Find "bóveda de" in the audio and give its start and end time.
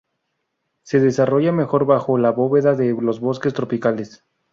2.31-2.91